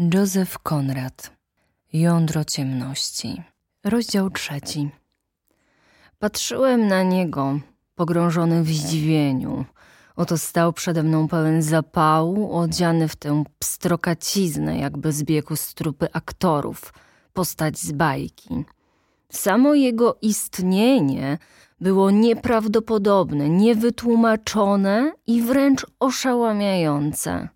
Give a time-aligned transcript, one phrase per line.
[0.00, 1.30] Józef Konrad
[1.92, 3.42] Jądro ciemności
[3.84, 4.90] Rozdział trzeci
[6.18, 7.60] Patrzyłem na niego,
[7.94, 9.64] pogrążony w zdziwieniu.
[10.16, 16.08] Oto stał przede mną pełen zapału, odziany w tę pstrokaciznę, jakby z biegu z trupy
[16.12, 16.94] aktorów,
[17.32, 18.64] postać z bajki.
[19.30, 21.38] Samo jego istnienie
[21.80, 27.48] było nieprawdopodobne, niewytłumaczone i wręcz oszałamiające.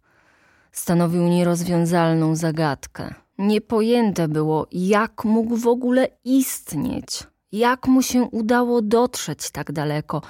[0.74, 3.14] Stanowił nierozwiązalną zagadkę.
[3.38, 10.22] Niepojęte było, jak mógł w ogóle istnieć, jak mu się udało dotrzeć tak daleko,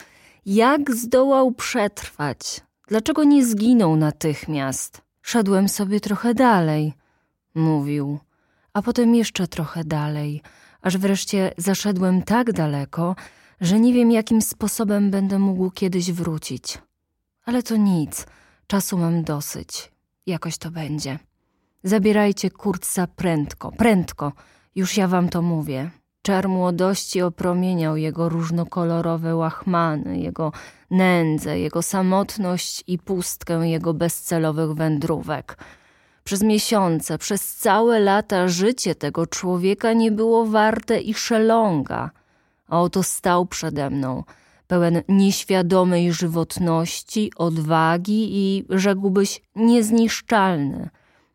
[0.47, 5.03] jak zdołał przetrwać, dlaczego nie zginął natychmiast.
[5.23, 6.93] Szedłem sobie trochę dalej,
[7.55, 8.19] mówił,
[8.73, 10.43] a potem jeszcze trochę dalej,
[10.83, 13.17] aż wreszcie zaszedłem tak daleko,
[13.61, 16.79] że nie wiem, jakim sposobem będę mógł kiedyś wrócić.
[17.45, 18.27] Ale to nic,
[18.67, 19.94] czasu mam dosyć,
[20.27, 21.19] jakoś to będzie.
[21.83, 24.33] Zabierajcie kurca prędko, prędko,
[24.75, 25.91] już ja wam to mówię.
[26.23, 30.53] Czar młodości opromieniał jego różnokolorowe łachmany, jego
[30.91, 35.59] nędzę, jego samotność i pustkę jego bezcelowych wędrówek.
[36.25, 42.11] Przez miesiące, przez całe lata życie tego człowieka nie było warte i szelonga,
[42.69, 44.25] a oto stał przede mną,
[44.67, 50.89] pełen nieświadomej żywotności, odwagi i, rzekłbyś, niezniszczalny,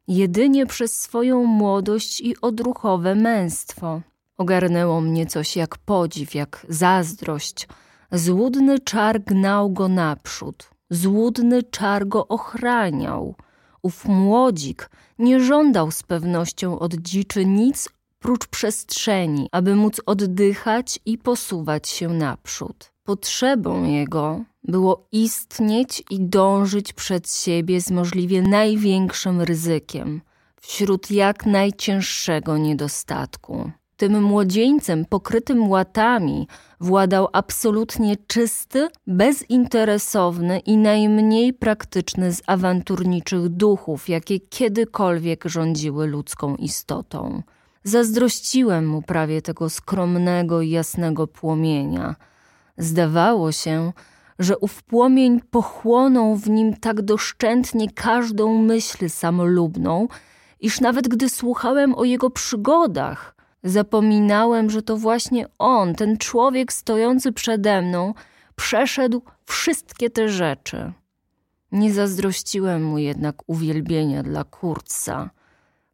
[0.07, 4.01] jedynie przez swoją młodość i odruchowe męstwo.
[4.37, 7.67] Ogarnęło mnie coś jak podziw, jak zazdrość.
[8.11, 13.35] Złudny czar gnał go naprzód, złudny czar go ochraniał.
[13.81, 21.17] Ów młodzik nie żądał z pewnością od dziczy nic prócz przestrzeni, aby móc oddychać i
[21.17, 22.91] posuwać się naprzód.
[23.09, 30.21] Potrzebą jego było istnieć i dążyć przed siebie z możliwie największym ryzykiem,
[30.61, 33.71] wśród jak najcięższego niedostatku.
[33.97, 36.47] Tym młodzieńcem pokrytym łatami
[36.79, 47.43] władał absolutnie czysty, bezinteresowny i najmniej praktyczny z awanturniczych duchów, jakie kiedykolwiek rządziły ludzką istotą.
[47.83, 52.15] Zazdrościłem mu prawie tego skromnego i jasnego płomienia.
[52.79, 53.93] Zdawało się,
[54.39, 60.07] że ów płomień pochłonął w nim tak doszczętnie każdą myśl samolubną,
[60.59, 67.31] iż nawet gdy słuchałem o jego przygodach, zapominałem, że to właśnie on, ten człowiek stojący
[67.31, 68.13] przede mną,
[68.55, 70.93] przeszedł wszystkie te rzeczy.
[71.71, 75.29] Nie zazdrościłem mu jednak uwielbienia dla Kurca.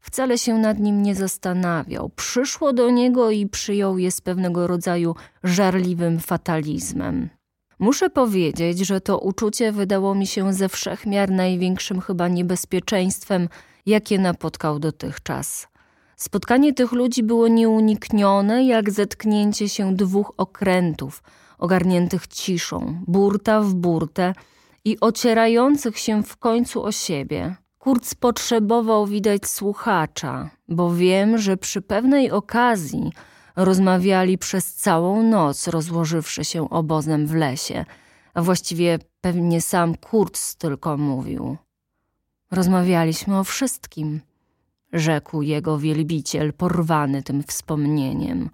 [0.05, 2.09] Wcale się nad nim nie zastanawiał.
[2.09, 7.29] Przyszło do niego i przyjął je z pewnego rodzaju żarliwym fatalizmem.
[7.79, 13.49] Muszę powiedzieć, że to uczucie wydało mi się ze wszechmiar największym chyba niebezpieczeństwem,
[13.85, 15.67] jakie napotkał dotychczas.
[16.15, 21.23] Spotkanie tych ludzi było nieuniknione, jak zetknięcie się dwóch okrętów,
[21.57, 24.33] ogarniętych ciszą, burta w burtę
[24.85, 27.55] i ocierających się w końcu o siebie.
[27.85, 33.11] Kurz potrzebował widać słuchacza, bo wiem, że przy pewnej okazji
[33.55, 37.85] rozmawiali przez całą noc, rozłożywszy się obozem w lesie,
[38.33, 41.57] a właściwie pewnie sam Kurz tylko mówił.
[42.51, 44.21] Rozmawialiśmy o wszystkim,
[44.93, 48.49] rzekł jego wielbiciel, porwany tym wspomnieniem.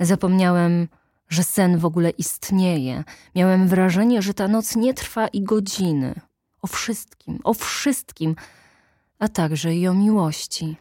[0.00, 0.88] Zapomniałem,
[1.28, 3.04] że sen w ogóle istnieje.
[3.34, 6.14] Miałem wrażenie, że ta noc nie trwa i godziny.
[6.62, 8.36] O wszystkim, o wszystkim,
[9.18, 10.76] a także i o miłości.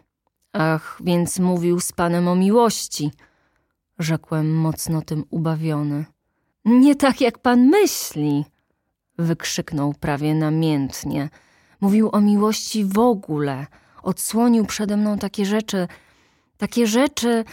[0.54, 3.12] Ach, więc mówił z panem o miłości–
[4.04, 6.06] rzekłem mocno tym ubawiony.
[6.66, 8.46] Nie tak jak pan myśli,
[9.18, 11.30] wykrzyknął prawie namiętnie.
[11.82, 13.68] Mówił o miłości w ogóle,
[14.04, 15.88] odsłonił przede mną takie rzeczy,
[16.58, 17.46] takie rzeczy.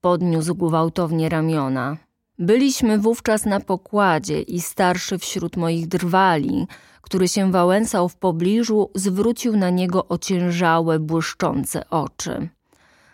[0.00, 1.96] Podniósł gwałtownie ramiona.
[2.40, 6.66] Byliśmy wówczas na pokładzie i starszy wśród moich drwali,
[7.02, 12.48] który się wałęsał w pobliżu, zwrócił na niego ociężałe, błyszczące oczy.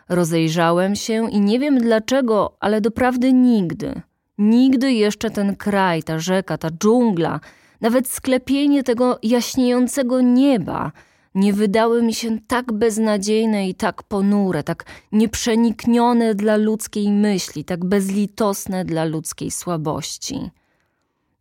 [0.09, 4.03] Rozejrzałem się i nie wiem dlaczego, ale doprawdy nigdy,
[4.39, 7.41] nigdy jeszcze ten kraj, ta rzeka, ta dżungla,
[7.81, 10.93] nawet sklepienie tego jaśniejącego nieba
[11.37, 17.85] nie wydały mi się tak beznadziejne i tak ponure, tak nieprzeniknione dla ludzkiej myśli, tak
[17.85, 20.51] bezlitosne dla ludzkiej słabości.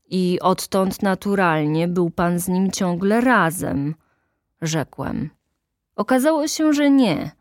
[0.09, 3.95] I odtąd naturalnie był pan z nim ciągle razem,
[4.61, 5.29] rzekłem.
[5.95, 7.31] Okazało się, że nie–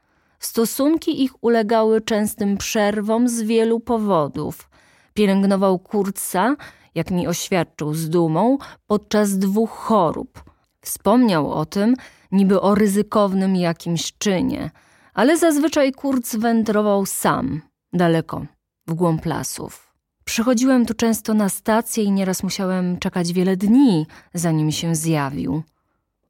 [0.44, 4.70] Stosunki ich ulegały częstym przerwom z wielu powodów.
[5.14, 6.56] Pielęgnował Kurca,
[6.94, 10.53] jak mi oświadczył z dumą, podczas dwóch chorób.
[10.84, 11.94] Wspomniał o tym,
[12.32, 14.70] niby o ryzykownym jakimś czynie,
[15.14, 18.46] ale zazwyczaj Kurz wędrował sam, daleko,
[18.86, 19.94] w głąb lasów.
[20.24, 25.62] Przychodziłem tu często na stację i nieraz musiałem czekać wiele dni, zanim się zjawił.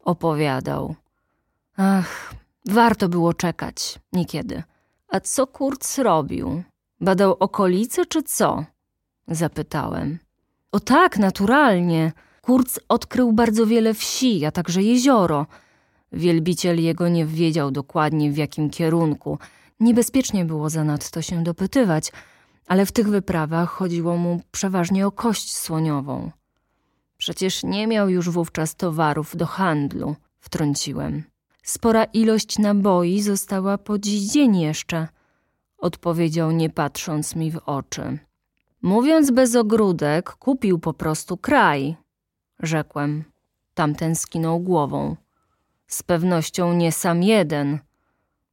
[0.00, 0.94] Opowiadał.
[1.76, 2.34] Ach,
[2.66, 4.62] warto było czekać, niekiedy.
[5.08, 6.62] A co Kurz robił?
[7.00, 8.64] Badał okolice czy co?
[9.28, 10.18] Zapytałem.
[10.72, 12.12] O tak, naturalnie.
[12.44, 15.46] Kurz odkrył bardzo wiele wsi, a także jezioro.
[16.12, 19.38] Wielbiciel jego nie wiedział dokładnie w jakim kierunku.
[19.80, 22.12] Niebezpiecznie było zanadto się dopytywać,
[22.66, 26.30] ale w tych wyprawach chodziło mu przeważnie o kość słoniową.
[27.16, 31.22] Przecież nie miał już wówczas towarów do handlu, wtrąciłem.
[31.62, 35.08] Spora ilość naboi została po dziś dzień jeszcze,
[35.78, 38.18] odpowiedział nie patrząc mi w oczy.
[38.82, 41.96] Mówiąc bez ogródek, kupił po prostu kraj,
[42.66, 43.24] rzekłem.
[43.74, 45.16] Tamten skinął głową.
[45.86, 47.78] Z pewnością nie sam jeden.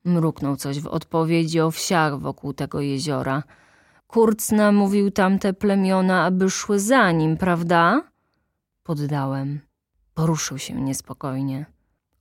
[0.03, 3.43] Mruknął coś w odpowiedzi o wsiach wokół tego jeziora.
[4.07, 8.03] Kurz namówił tamte plemiona, aby szły za nim, prawda?
[8.83, 9.59] Poddałem.
[10.13, 11.65] Poruszył się niespokojnie.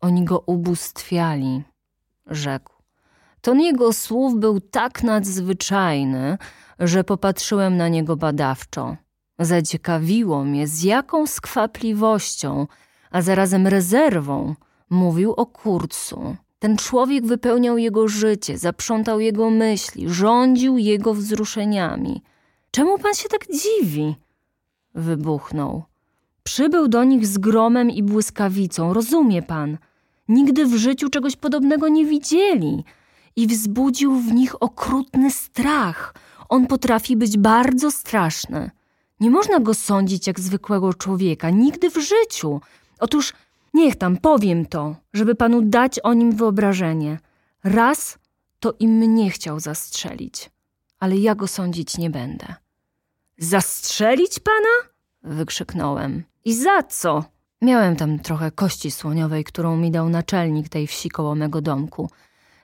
[0.01, 1.63] Oni go ubóstwiali,
[2.27, 2.73] rzekł.
[3.41, 6.39] Ton jego słów był tak nadzwyczajny,
[6.79, 8.97] że popatrzyłem na niego badawczo.
[9.41, 12.67] Zaciekawiło mnie, z jaką skwapliwością,
[13.11, 14.55] a zarazem rezerwą
[14.91, 16.37] mówił o Kurcu.
[16.59, 22.23] Ten człowiek wypełniał jego życie, zaprzątał jego myśli, rządził jego wzruszeniami.
[22.71, 24.15] Czemu pan się tak dziwi?
[24.95, 25.83] Wybuchnął.
[26.43, 29.79] Przybył do nich z gromem i błyskawicą, rozumie pan.
[30.29, 32.85] Nigdy w życiu czegoś podobnego nie widzieli
[33.37, 36.15] i wzbudził w nich okrutny strach.
[36.49, 38.71] On potrafi być bardzo straszny.
[39.21, 42.61] Nie można go sądzić jak zwykłego człowieka, nigdy w życiu.
[43.01, 43.33] Otóż
[43.75, 47.19] niech tam powiem to, żeby panu dać o nim wyobrażenie.
[47.65, 48.19] Raz
[48.61, 50.51] to i mnie chciał zastrzelić,
[50.99, 52.55] ale ja go sądzić nie będę.
[53.39, 54.91] Zastrzelić pana?
[55.23, 56.23] wykrzyknąłem.
[56.45, 57.25] I za co?
[57.63, 62.11] Miałem tam trochę kości słoniowej, którą mi dał naczelnik tej wsi koło mego domku.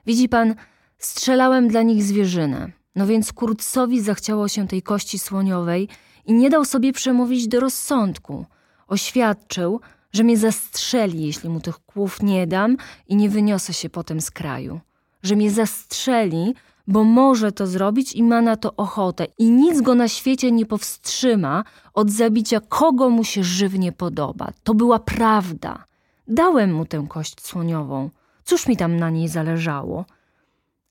[0.05, 0.55] Widzi pan,
[0.97, 2.71] strzelałem dla nich zwierzynę.
[2.95, 5.89] No więc Kurcowi zachciało się tej kości słoniowej
[6.27, 8.45] i nie dał sobie przemówić do rozsądku.
[8.87, 9.81] Oświadczył,
[10.13, 12.77] że mnie zastrzeli, jeśli mu tych kłów nie dam
[13.07, 14.79] i nie wyniosę się potem z kraju.
[15.23, 16.53] Że mnie zastrzeli,
[16.87, 20.65] bo może to zrobić i ma na to ochotę i nic go na świecie nie
[20.65, 21.63] powstrzyma
[21.93, 24.51] od zabicia kogo mu się żywnie podoba.
[24.63, 25.85] To była prawda.
[26.27, 28.09] Dałem mu tę kość słoniową.
[28.43, 30.05] Cóż mi tam na niej zależało?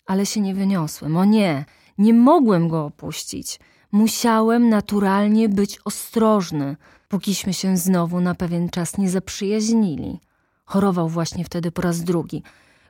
[0.07, 1.17] Ale się nie wyniosłem.
[1.17, 1.65] O nie,
[1.99, 3.61] nie mogłem go opuścić.
[3.93, 6.77] Musiałem naturalnie być ostrożny,
[7.09, 10.21] pókiśmy się znowu na pewien czas nie zaprzyjaźnili.
[10.65, 12.43] Chorował właśnie wtedy po raz drugi.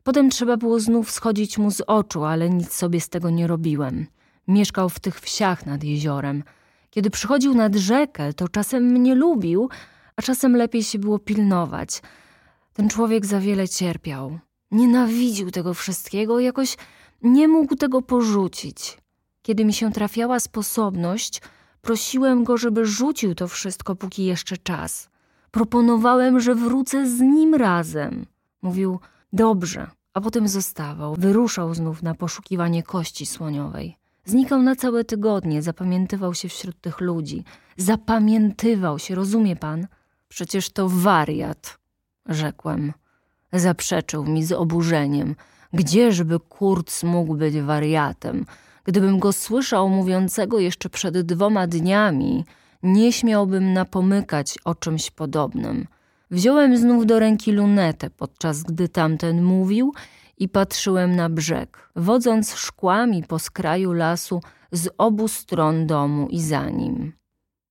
[0.05, 4.07] Potem trzeba było znów schodzić mu z oczu, ale nic sobie z tego nie robiłem.
[4.49, 6.43] Mieszkał w tych wsiach nad jeziorem.
[6.91, 9.69] Kiedy przychodził nad rzekę, to czasem mnie lubił,
[10.17, 12.03] a czasem lepiej się było pilnować.
[12.73, 14.39] Ten człowiek za wiele cierpiał.
[14.71, 16.77] Nienawidził tego wszystkiego, jakoś
[17.23, 18.99] nie mógł tego porzucić.
[19.47, 21.43] Kiedy mi się trafiała sposobność,
[21.83, 25.09] prosiłem go, żeby rzucił to wszystko, póki jeszcze czas.
[25.51, 28.27] Proponowałem, że wrócę z nim razem.
[28.63, 29.01] Mówił,
[29.33, 31.15] dobrze, a potem zostawał.
[31.15, 33.97] Wyruszał znów na poszukiwanie kości słoniowej.
[34.25, 37.45] Znikał na całe tygodnie, zapamiętywał się wśród tych ludzi.
[37.77, 39.87] Zapamiętywał się, rozumie pan?
[40.29, 41.79] Przecież to wariat,
[42.27, 42.93] rzekłem.
[43.53, 45.37] Zaprzeczył mi z oburzeniem.
[45.73, 48.47] Gdzieżby Kurz mógł być wariatem?
[48.87, 52.45] Gdybym go słyszał mówiącego jeszcze przed dwoma dniami,
[52.83, 55.87] nie śmiałbym napomykać o czymś podobnym.
[56.31, 59.93] Wziąłem znów do ręki lunetę, podczas gdy tamten mówił
[60.39, 64.41] i patrzyłem na brzeg, wodząc szkłami po skraju lasu
[64.73, 67.13] z obu stron domu i za nim.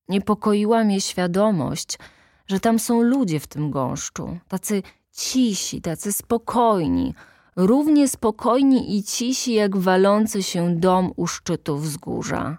[0.08, 1.98] Niepokoiła mnie świadomość,
[2.46, 4.82] że tam są ludzie w tym gąszczu, tacy
[5.12, 7.14] cisi, tacy spokojni,
[7.56, 12.58] równie spokojni i cisi jak walący się dom u szczytu wzgórza.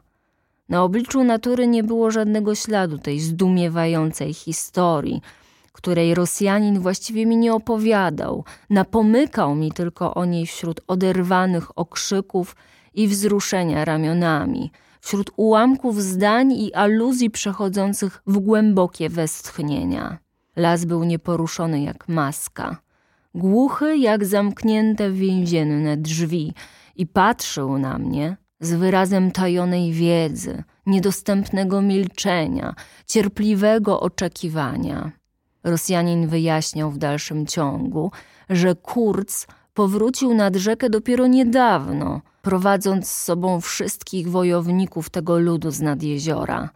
[0.69, 5.21] Na obliczu natury nie było żadnego śladu tej zdumiewającej historii,
[5.71, 12.55] której Rosjanin właściwie mi nie opowiadał, napomykał mi tylko o niej wśród oderwanych okrzyków
[12.93, 20.17] i wzruszenia ramionami, wśród ułamków zdań i aluzji przechodzących w głębokie westchnienia.
[20.55, 22.86] Las był nieporuszony jak maska
[23.37, 26.53] głuchy jak zamknięte więzienne drzwi
[26.95, 32.75] i patrzył na mnie z wyrazem tajonej wiedzy, niedostępnego milczenia,
[33.07, 35.11] cierpliwego oczekiwania.
[35.63, 38.11] Rosjanin wyjaśniał w dalszym ciągu,
[38.49, 45.81] że Kurz powrócił nad rzekę dopiero niedawno, prowadząc z sobą wszystkich wojowników tego ludu z
[45.81, 46.69] nad jeziora.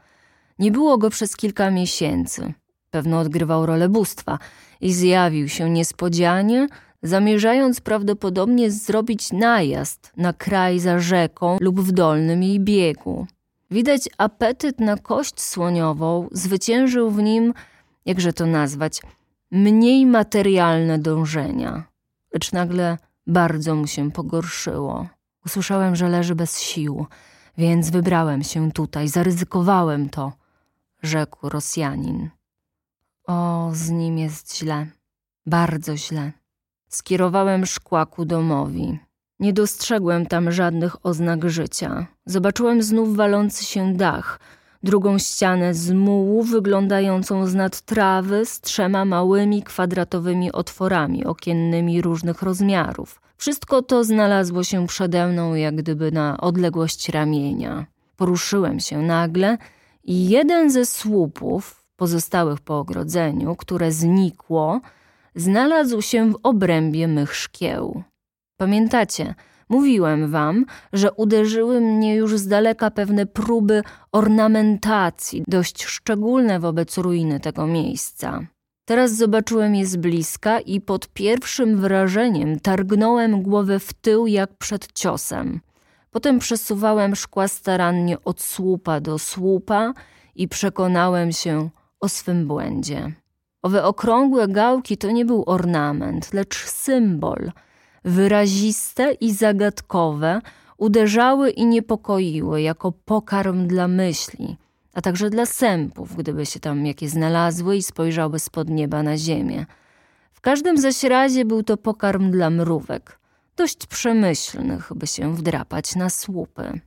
[0.59, 2.53] Nie było go przez kilka miesięcy.
[2.91, 4.39] Pewno odgrywał rolę bóstwa
[4.81, 6.67] i zjawił się niespodzianie,
[7.03, 13.27] zamierzając prawdopodobnie zrobić najazd na kraj za rzeką lub w dolnym jej biegu.
[13.71, 17.53] Widać apetyt na kość słoniową zwyciężył w nim,
[18.05, 19.01] jakże to nazwać,
[19.51, 21.83] mniej materialne dążenia.
[22.33, 25.07] Lecz nagle bardzo mu się pogorszyło.
[25.45, 27.05] Usłyszałem, że leży bez sił,
[27.57, 30.33] więc wybrałem się tutaj, zaryzykowałem to,
[31.03, 32.29] rzekł Rosjanin.
[33.31, 34.87] O, z nim jest źle,
[35.45, 36.31] bardzo źle.
[36.89, 38.99] Skierowałem szkła ku domowi.
[39.39, 42.07] Nie dostrzegłem tam żadnych oznak życia.
[42.25, 44.39] Zobaczyłem znów walący się dach,
[44.83, 52.41] drugą ścianę z mułu wyglądającą z nad trawy z trzema małymi kwadratowymi otworami okiennymi różnych
[52.41, 53.21] rozmiarów.
[53.37, 57.85] Wszystko to znalazło się przede mną jak gdyby na odległość ramienia.
[58.15, 59.57] Poruszyłem się nagle
[60.03, 64.81] i jeden ze słupów pozostałych po ogrodzeniu, które znikło,
[65.35, 68.03] znalazł się w obrębie mych szkieł.
[68.57, 69.35] Pamiętacie,
[69.69, 77.39] mówiłem wam, że uderzyły mnie już z daleka pewne próby ornamentacji, dość szczególne wobec ruiny
[77.39, 78.39] tego miejsca.
[78.85, 84.93] Teraz zobaczyłem je z bliska i pod pierwszym wrażeniem targnąłem głowę w tył jak przed
[84.93, 85.59] ciosem.
[86.11, 89.93] Potem przesuwałem szkła starannie od słupa do słupa
[90.35, 91.69] i przekonałem się
[92.01, 93.11] o swym błędzie.
[93.61, 97.51] Owe okrągłe gałki to nie był ornament, lecz symbol.
[98.03, 100.41] Wyraziste i zagadkowe
[100.77, 104.57] uderzały i niepokoiły jako pokarm dla myśli,
[104.93, 109.65] a także dla sępów, gdyby się tam jakie znalazły i spojrzały spod nieba na ziemię.
[110.33, 113.19] W każdym zaś razie był to pokarm dla mrówek,
[113.57, 116.79] dość przemyślnych, by się wdrapać na słupy.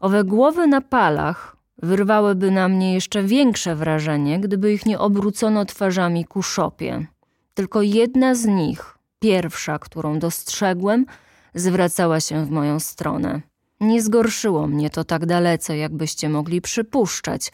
[0.00, 6.24] Owe głowy na palach wyrwałyby na mnie jeszcze większe wrażenie, gdyby ich nie obrócono twarzami
[6.24, 7.06] ku szopie.
[7.54, 11.06] Tylko jedna z nich, pierwsza, którą dostrzegłem,
[11.54, 13.40] zwracała się w moją stronę.
[13.80, 17.52] Nie zgorszyło mnie to tak dalece, jakbyście mogli przypuszczać.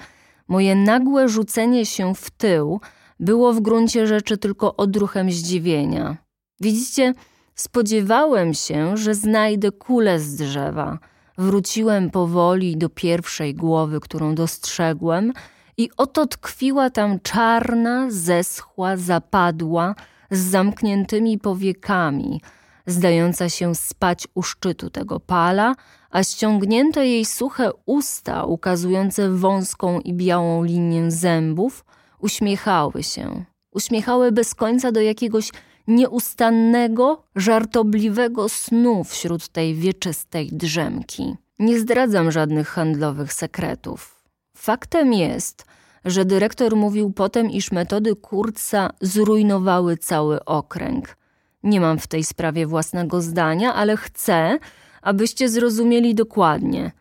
[0.48, 2.80] Moje nagłe rzucenie się w tył
[3.20, 6.16] było w gruncie rzeczy tylko odruchem zdziwienia.
[6.60, 7.14] Widzicie,
[7.54, 10.98] spodziewałem się, że znajdę kulę z drzewa–
[11.38, 15.32] Wróciłem powoli do pierwszej głowy, którą dostrzegłem,
[15.76, 19.94] i oto tkwiła tam czarna, zeschła, zapadła,
[20.30, 22.40] z zamkniętymi powiekami,
[22.86, 25.74] zdająca się spać u szczytu tego pala,
[26.10, 31.84] a ściągnięte jej suche usta, ukazujące wąską i białą linię zębów,
[32.18, 33.44] uśmiechały się.
[33.70, 35.50] Uśmiechały bez końca do jakiegoś
[35.86, 41.36] nieustannego, żartobliwego snu wśród tej wieczystej drzemki.
[41.58, 44.24] Nie zdradzam żadnych handlowych sekretów.
[44.56, 45.64] Faktem jest,
[46.04, 51.16] że dyrektor mówił potem, iż metody Kurca zrujnowały cały okręg.
[51.62, 54.58] Nie mam w tej sprawie własnego zdania, ale chcę,
[55.02, 56.92] abyście zrozumieli dokładnie.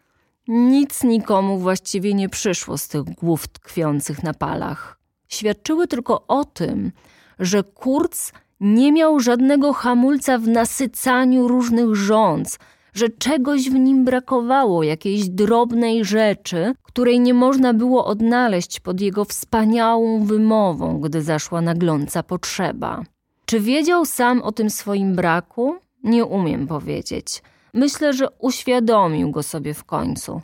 [0.47, 4.99] Nic nikomu właściwie nie przyszło z tych głów tkwiących na palach.
[5.27, 6.91] Świadczyły tylko o tym,
[7.39, 12.59] że Kurz nie miał żadnego hamulca w nasycaniu różnych rządz,
[12.93, 19.25] że czegoś w nim brakowało, jakiejś drobnej rzeczy, której nie można było odnaleźć pod jego
[19.25, 23.03] wspaniałą wymową, gdy zaszła nagląca potrzeba.
[23.45, 25.75] Czy wiedział sam o tym swoim braku?
[26.03, 27.43] Nie umiem powiedzieć.
[27.73, 30.41] Myślę, że uświadomił go sobie w końcu.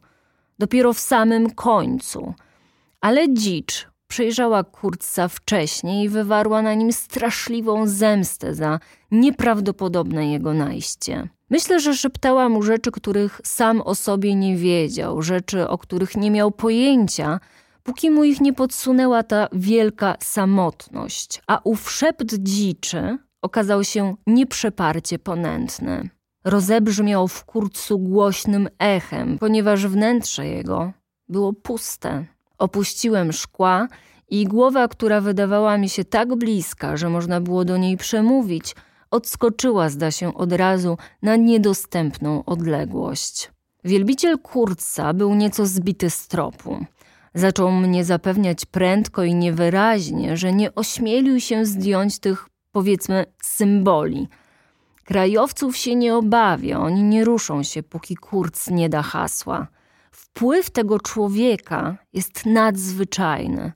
[0.60, 2.34] Dopiero w samym końcu.
[3.02, 8.80] Ale dzicz, Przejrzała Kurca wcześniej i wywarła na nim straszliwą zemstę za
[9.12, 11.30] nieprawdopodobne jego najście.
[11.50, 16.32] Myślę, że szeptała mu rzeczy, których sam o sobie nie wiedział, rzeczy, o których nie
[16.32, 17.40] miał pojęcia,
[17.84, 25.20] póki mu ich nie podsunęła ta wielka samotność, a ów szept dziczy okazał się nieprzeparcie
[25.20, 26.10] ponętny.
[26.46, 30.92] Rozebrzmiał w kurcu głośnym echem, ponieważ wnętrze jego
[31.30, 32.26] było puste.
[32.58, 33.88] Opuściłem szkła
[34.30, 38.76] i głowa, która wydawała mi się tak bliska, że można było do niej przemówić,
[39.12, 43.52] odskoczyła, zda się, od razu na niedostępną odległość.
[43.84, 46.86] Wielbiciel Kurca był nieco zbity z tropu.
[47.34, 54.28] Zaczął mnie zapewniać prędko i niewyraźnie, że nie ośmielił się zdjąć tych, powiedzmy, symboli.
[55.04, 59.68] Krajowców się nie obawia, oni nie ruszą się, póki Kurc nie da hasła.
[60.38, 63.72] Wpływ tego człowieka jest nadzwyczajny.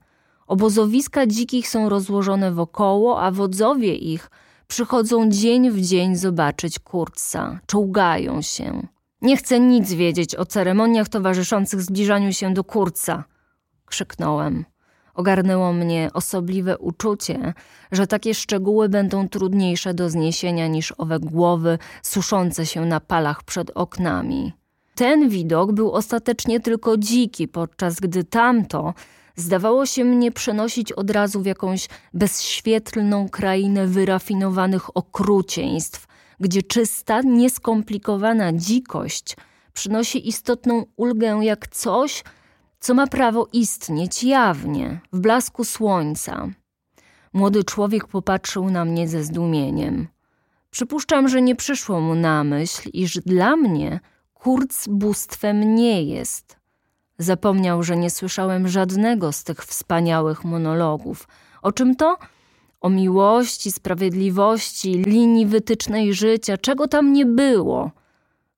[0.47, 4.29] Obozowiska dzikich są rozłożone wokoło, a wodzowie ich
[4.67, 8.87] przychodzą dzień w dzień zobaczyć Kurca, czołgają się.
[9.21, 13.23] Nie chcę nic wiedzieć o ceremoniach towarzyszących zbliżaniu się do Kurca,
[13.85, 14.65] krzyknąłem.
[15.13, 17.53] Ogarnęło mnie osobliwe uczucie,
[17.91, 23.71] że takie szczegóły będą trudniejsze do zniesienia niż owe głowy suszące się na palach przed
[23.75, 24.60] oknami.
[24.95, 28.93] Ten widok był ostatecznie tylko dziki, podczas gdy tamto
[29.35, 36.07] zdawało się mnie przenosić od razu w jakąś bezświetlną krainę wyrafinowanych okrucieństw,
[36.39, 39.35] gdzie czysta, nieskomplikowana dzikość
[39.73, 42.23] przynosi istotną ulgę jak coś,
[42.79, 46.49] co ma prawo istnieć jawnie, w blasku słońca.
[47.33, 50.07] Młody człowiek popatrzył na mnie ze zdumieniem.
[50.71, 53.99] Przypuszczam, że nie przyszło mu na myśl, iż dla mnie
[54.43, 56.59] Kurz bóstwem nie jest.
[57.17, 61.27] Zapomniał, że nie słyszałem żadnego z tych wspaniałych monologów.
[61.61, 62.17] O czym to?
[62.81, 67.91] O miłości, sprawiedliwości, linii wytycznej życia, czego tam nie było.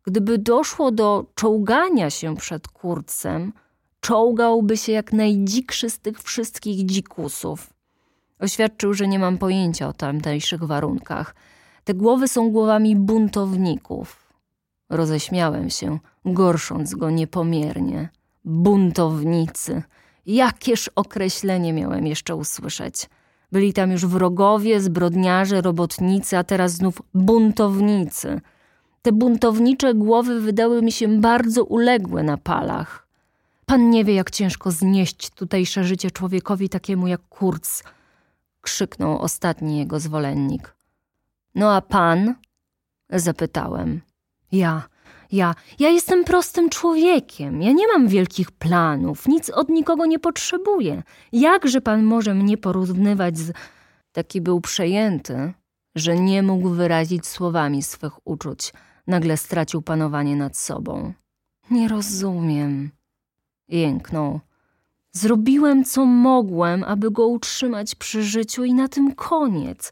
[0.03, 3.53] Gdyby doszło do czołgania się przed kurcem,
[3.99, 7.73] czołgałby się jak najdzikszy z tych wszystkich dzikusów.
[8.39, 11.35] Oświadczył, że nie mam pojęcia o tamtejszych warunkach.
[11.83, 14.22] Te głowy są głowami buntowników.
[14.93, 18.09] Roześmiałem się, gorsząc go niepomiernie.
[18.45, 19.83] Buntownicy.
[20.25, 23.09] Jakież określenie miałem jeszcze usłyszeć.
[23.51, 28.41] Byli tam już wrogowie, zbrodniarze, robotnicy, a teraz znów buntownicy.
[29.01, 33.07] Te buntownicze głowy wydały mi się bardzo uległe na palach.
[33.65, 37.83] Pan nie wie, jak ciężko znieść tutejsze życie człowiekowi takiemu jak Kurz,
[38.61, 40.75] krzyknął ostatni jego zwolennik.
[41.55, 42.35] No a pan?
[43.09, 44.01] zapytałem.
[44.53, 44.87] Ja,
[45.31, 47.61] ja, ja jestem prostym człowiekiem.
[47.61, 51.03] Ja nie mam wielkich planów, nic od nikogo nie potrzebuję.
[51.31, 53.53] Jakże pan może mnie porównywać z.
[54.11, 55.53] Taki był przejęty,
[55.95, 58.73] że nie mógł wyrazić słowami swych uczuć.
[59.07, 61.13] Nagle stracił panowanie nad sobą.
[61.71, 62.91] Nie rozumiem.
[63.69, 64.39] Jęknął.
[65.11, 69.91] Zrobiłem, co mogłem, aby go utrzymać przy życiu, i na tym koniec.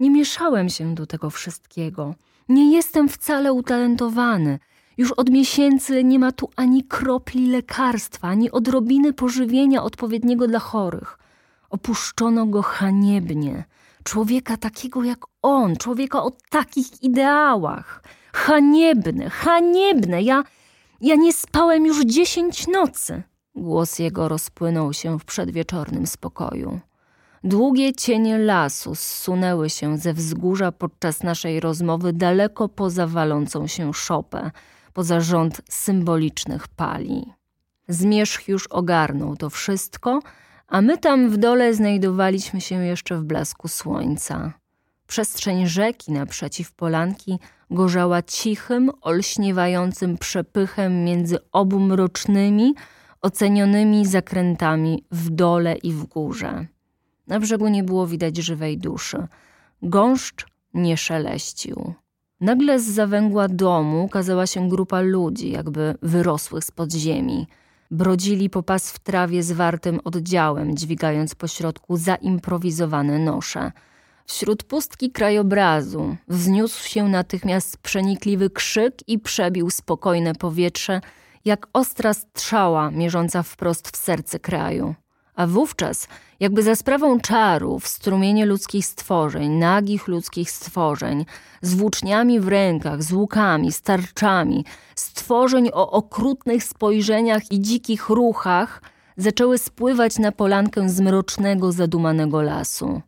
[0.00, 2.14] Nie mieszałem się do tego wszystkiego.
[2.48, 4.58] Nie jestem wcale utalentowany.
[4.96, 11.18] Już od miesięcy nie ma tu ani kropli lekarstwa, ani odrobiny pożywienia odpowiedniego dla chorych.
[11.70, 13.64] Opuszczono go haniebnie.
[14.04, 18.02] Człowieka takiego jak on, człowieka o takich ideałach.
[18.32, 20.22] Haniebne, haniebne.
[20.22, 20.44] Ja,
[21.00, 23.22] ja nie spałem już dziesięć nocy.
[23.54, 26.80] Głos jego rozpłynął się w przedwieczornym spokoju.
[27.44, 34.50] Długie cienie lasu zsunęły się ze wzgórza podczas naszej rozmowy daleko poza walącą się szopę,
[34.92, 37.32] poza rząd symbolicznych pali.
[37.88, 40.20] Zmierzch już ogarnął to wszystko,
[40.66, 44.52] a my tam w dole znajdowaliśmy się jeszcze w blasku słońca.
[45.06, 47.38] Przestrzeń rzeki naprzeciw polanki
[47.70, 52.74] gorzała cichym, olśniewającym przepychem między obu mrocznymi,
[53.22, 56.66] ocenionymi zakrętami w dole i w górze.
[57.28, 59.26] Na brzegu nie było widać żywej duszy.
[59.82, 61.94] Gąszcz nie szeleścił.
[62.40, 67.46] Nagle z zawęgła domu ukazała się grupa ludzi, jakby wyrosłych z podziemi.
[67.90, 73.72] Brodzili po pas w trawie zwartym oddziałem, dźwigając pośrodku zaimprowizowane nosze.
[74.26, 81.00] Wśród pustki krajobrazu wzniósł się natychmiast przenikliwy krzyk i przebił spokojne powietrze,
[81.44, 84.94] jak ostra strzała mierząca wprost w serce kraju.
[85.34, 86.08] A wówczas,
[86.40, 91.26] jakby za sprawą czarów, strumienie ludzkich stworzeń, nagich ludzkich stworzeń,
[91.62, 98.82] z włóczniami w rękach, z łukami, starczami, stworzeń o okrutnych spojrzeniach i dzikich ruchach,
[99.16, 103.02] zaczęły spływać na polankę z mrocznego, zadumanego lasu.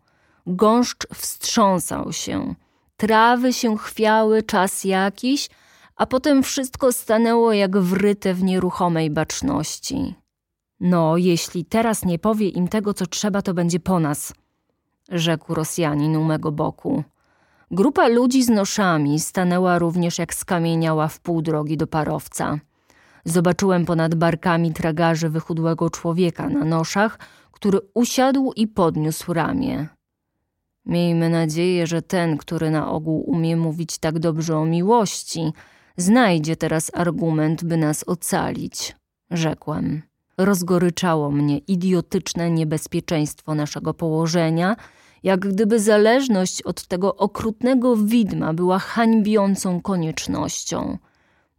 [0.46, 2.54] Gąszcz wstrząsał się,
[2.96, 5.48] trawy się chwiały czas jakiś,
[5.96, 10.14] a potem wszystko stanęło jak wryte w nieruchomej baczności.
[10.80, 14.34] No, jeśli teraz nie powie im tego, co trzeba, to będzie po nas,
[15.08, 17.04] rzekł Rosjanin u mego boku.
[17.70, 22.58] Grupa ludzi z noszami stanęła również jak skamieniała w pół drogi do parowca.
[23.24, 27.18] Zobaczyłem ponad barkami tragarzy wychudłego człowieka na noszach,
[27.52, 29.88] który usiadł i podniósł ramię.
[30.86, 35.52] Miejmy nadzieję, że ten, który na ogół umie mówić tak dobrze o miłości,
[35.96, 38.96] znajdzie teraz argument, by nas ocalić,
[39.30, 40.10] rzekłem.
[40.44, 44.76] Rozgoryczało mnie idiotyczne niebezpieczeństwo naszego położenia,
[45.22, 50.98] jak gdyby zależność od tego okrutnego widma była hańbiącą koniecznością.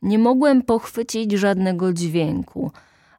[0.02, 2.72] Nie mogłem pochwycić żadnego dźwięku,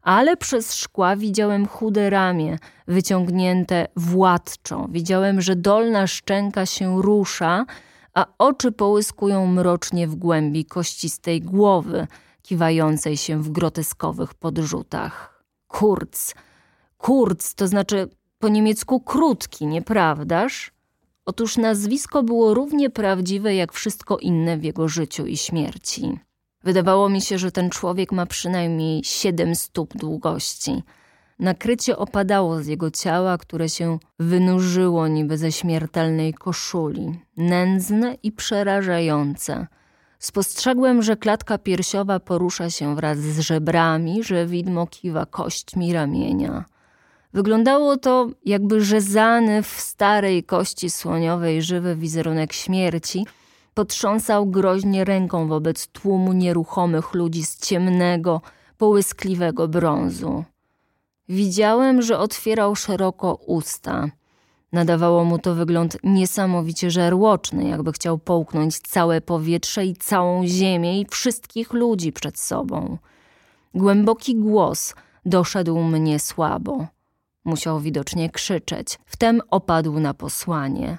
[0.03, 4.87] ale przez szkła widziałem chude ramię, wyciągnięte władczo.
[4.90, 7.66] Widziałem, że dolna szczęka się rusza,
[8.14, 12.07] a oczy połyskują mrocznie w głębi kościstej głowy,
[12.42, 15.32] kiwającej się w groteskowych podrzutach.
[15.72, 16.35] Kurz,
[16.98, 18.08] kurz, to znaczy
[18.38, 20.72] po niemiecku krótki, nieprawdaż?
[21.24, 26.18] Otóż nazwisko było równie prawdziwe jak wszystko inne w jego życiu i śmierci.
[26.64, 30.82] Wydawało mi się, że ten człowiek ma przynajmniej siedem stóp długości.
[31.38, 39.66] Nakrycie opadało z jego ciała, które się wynurzyło niby ze śmiertelnej koszuli, nędzne i przerażające.
[40.22, 46.64] Spostrzegłem, że klatka piersiowa porusza się wraz z żebrami, że widmo kiwa kośćmi ramienia.
[47.32, 53.26] Wyglądało to, jakby rzezany w starej kości słoniowej żywy wizerunek śmierci
[53.74, 58.40] potrząsał groźnie ręką wobec tłumu nieruchomych ludzi z ciemnego,
[58.78, 60.44] połyskliwego brązu.
[61.28, 64.08] Widziałem, że otwierał szeroko usta.
[64.72, 71.06] Nadawało mu to wygląd niesamowicie żarłoczny, jakby chciał połknąć całe powietrze i całą ziemię i
[71.11, 72.98] wszystkich ludzi przed sobą.
[73.74, 74.94] Głęboki głos
[75.26, 76.87] doszedł mnie słabo.
[77.44, 78.98] Musiał widocznie krzyczeć.
[79.06, 80.98] Wtem opadł na posłanie.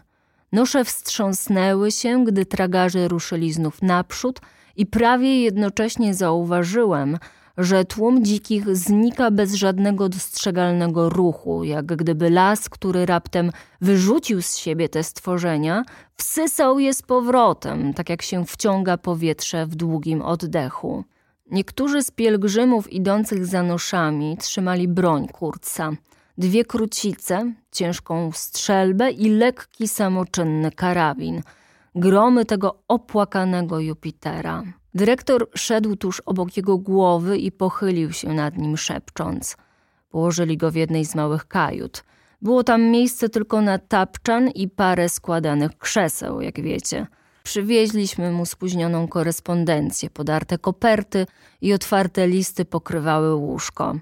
[0.51, 4.39] Nosze wstrząsnęły się, gdy tragarze ruszyli znów naprzód
[4.75, 7.17] i prawie jednocześnie zauważyłem,
[7.57, 14.55] że tłum dzikich znika bez żadnego dostrzegalnego ruchu, jak gdyby las, który raptem wyrzucił z
[14.55, 15.83] siebie te stworzenia,
[16.15, 21.03] wsysał je z powrotem, tak jak się wciąga powietrze w długim oddechu.
[21.51, 25.91] Niektórzy z pielgrzymów idących za noszami trzymali broń kurca–
[26.37, 31.41] dwie krucice, ciężką strzelbę i lekki samoczynny karabin.
[31.95, 34.63] Gromy tego opłakanego Jupitera.
[34.95, 39.57] Dyrektor szedł tuż obok jego głowy i pochylił się nad nim szepcząc.
[40.09, 42.03] Położyli go w jednej z małych kajut.
[42.41, 47.07] Było tam miejsce tylko na tapczan i parę składanych krzeseł, jak wiecie.
[47.43, 51.25] Przywieźliśmy mu spóźnioną korespondencję, podarte koperty
[51.61, 53.95] i otwarte listy pokrywały łóżko.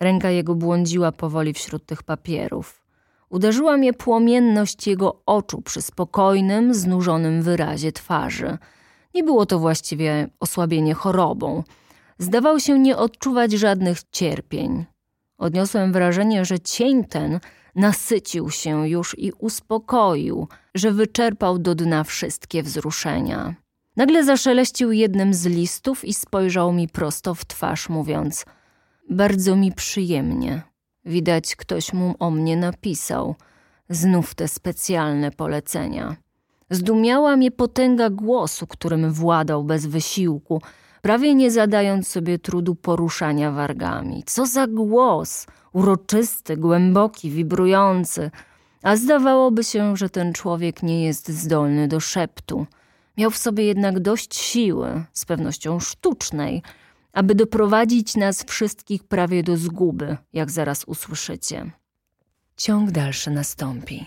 [0.00, 2.82] Ręka jego błądziła powoli wśród tych papierów.
[3.30, 8.58] Uderzyła mnie płomienność jego oczu przy spokojnym, znużonym wyrazie twarzy.
[9.14, 11.62] Nie było to właściwie osłabienie chorobą.
[12.18, 14.84] Zdawał się nie odczuwać żadnych cierpień.
[15.38, 17.40] Odniosłem wrażenie, że cień ten
[17.74, 23.54] nasycił się już i uspokoił, że wyczerpał do dna wszystkie wzruszenia.
[23.96, 28.44] Nagle zaszeleścił jednym z listów i spojrzał mi prosto w twarz, mówiąc–
[29.10, 30.62] bardzo mi przyjemnie.
[31.04, 33.34] Widać, ktoś mu o mnie napisał.
[33.88, 36.16] Znów te specjalne polecenia.
[36.70, 40.62] Zdumiała mnie potęga głosu, którym władał bez wysiłku,
[41.02, 44.22] prawie nie zadając sobie trudu poruszania wargami.
[44.26, 45.46] Co za głos!
[45.72, 48.30] Uroczysty, głęboki, wibrujący.
[48.82, 52.66] A zdawałoby się, że ten człowiek nie jest zdolny do szeptu.
[53.18, 56.62] Miał w sobie jednak dość siły, z pewnością sztucznej–
[57.14, 61.70] aby doprowadzić nas wszystkich prawie do zguby, jak zaraz usłyszycie.
[62.56, 64.06] Ciąg dalszy nastąpi.